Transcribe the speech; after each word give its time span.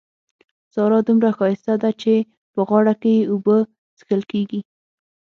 سارا 0.73 0.99
دومره 1.07 1.29
ښايسته 1.37 1.73
ده 1.81 1.89
چې 2.01 2.13
په 2.53 2.61
غاړه 2.69 2.93
کې 3.01 3.11
يې 3.17 3.23
اوبه 3.31 3.57
څښل 3.97 4.21
کېږي. 4.31 4.61